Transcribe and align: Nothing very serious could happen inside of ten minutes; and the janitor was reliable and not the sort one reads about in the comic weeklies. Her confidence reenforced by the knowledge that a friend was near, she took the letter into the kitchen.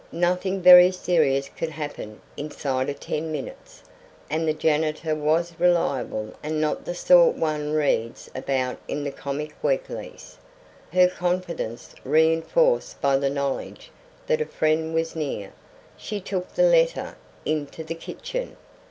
Nothing 0.11 0.63
very 0.63 0.89
serious 0.91 1.47
could 1.47 1.69
happen 1.69 2.21
inside 2.35 2.89
of 2.89 2.99
ten 2.99 3.31
minutes; 3.31 3.83
and 4.31 4.47
the 4.47 4.53
janitor 4.55 5.13
was 5.13 5.53
reliable 5.59 6.33
and 6.41 6.59
not 6.59 6.85
the 6.85 6.95
sort 6.95 7.35
one 7.37 7.73
reads 7.73 8.27
about 8.33 8.79
in 8.87 9.03
the 9.03 9.11
comic 9.11 9.53
weeklies. 9.63 10.39
Her 10.91 11.07
confidence 11.07 11.93
reenforced 12.03 12.99
by 12.99 13.15
the 13.17 13.29
knowledge 13.29 13.91
that 14.25 14.41
a 14.41 14.45
friend 14.47 14.95
was 14.95 15.15
near, 15.15 15.53
she 15.95 16.19
took 16.19 16.51
the 16.55 16.63
letter 16.63 17.15
into 17.45 17.83
the 17.83 17.93
kitchen. 17.93 18.57